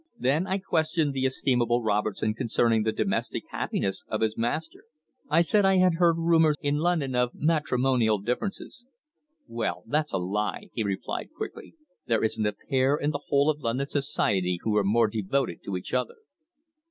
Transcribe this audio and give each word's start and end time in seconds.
Then 0.17 0.47
I 0.47 0.57
questioned 0.57 1.13
the 1.13 1.27
estimable 1.27 1.83
Robertson 1.83 2.33
concerning 2.33 2.81
the 2.81 2.91
domestic 2.91 3.43
happiness 3.51 4.03
of 4.07 4.21
his 4.21 4.35
master. 4.35 4.85
I 5.29 5.43
said 5.43 5.63
I 5.63 5.77
had 5.77 5.97
heard 5.99 6.17
rumours 6.17 6.57
in 6.59 6.77
London 6.77 7.13
of 7.13 7.35
matrimonial 7.35 8.17
differences. 8.17 8.87
"Well, 9.47 9.83
that's 9.85 10.11
a 10.11 10.17
lie," 10.17 10.71
he 10.73 10.81
replied 10.83 11.29
quickly. 11.37 11.75
"There 12.07 12.23
isn't 12.23 12.47
a 12.47 12.53
pair 12.67 12.95
in 12.95 13.11
the 13.11 13.21
whole 13.27 13.47
of 13.51 13.61
London 13.61 13.89
Society 13.89 14.57
who 14.63 14.75
are 14.77 14.83
more 14.83 15.07
devoted 15.07 15.59
to 15.65 15.77
each 15.77 15.93
other." 15.93 16.15